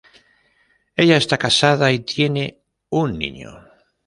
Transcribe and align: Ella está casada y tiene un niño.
Ella 0.95 1.15
está 1.17 1.37
casada 1.37 1.91
y 1.91 1.99
tiene 1.99 2.63
un 2.89 3.19
niño. 3.19 3.67